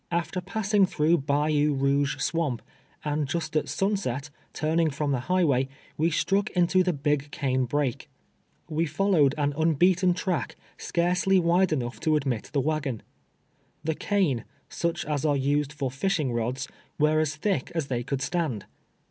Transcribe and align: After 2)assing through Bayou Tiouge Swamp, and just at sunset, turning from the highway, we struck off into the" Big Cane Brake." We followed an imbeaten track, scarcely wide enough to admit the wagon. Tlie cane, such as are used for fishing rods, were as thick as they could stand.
After 0.09 0.41
2)assing 0.41 0.89
through 0.89 1.19
Bayou 1.19 1.77
Tiouge 1.77 2.19
Swamp, 2.19 2.63
and 3.05 3.27
just 3.27 3.55
at 3.55 3.69
sunset, 3.69 4.31
turning 4.51 4.89
from 4.89 5.11
the 5.11 5.19
highway, 5.29 5.67
we 5.95 6.09
struck 6.09 6.49
off 6.49 6.57
into 6.57 6.81
the" 6.81 6.91
Big 7.07 7.29
Cane 7.29 7.65
Brake." 7.65 8.09
We 8.67 8.87
followed 8.87 9.35
an 9.37 9.53
imbeaten 9.55 10.15
track, 10.15 10.55
scarcely 10.75 11.39
wide 11.39 11.71
enough 11.71 11.99
to 11.99 12.15
admit 12.15 12.49
the 12.51 12.59
wagon. 12.61 13.03
Tlie 13.85 13.99
cane, 13.99 14.45
such 14.69 15.05
as 15.05 15.23
are 15.23 15.37
used 15.37 15.71
for 15.71 15.91
fishing 15.91 16.33
rods, 16.33 16.67
were 16.97 17.19
as 17.19 17.35
thick 17.35 17.71
as 17.75 17.85
they 17.85 18.01
could 18.01 18.23
stand. 18.23 18.65